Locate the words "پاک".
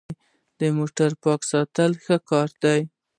1.23-1.41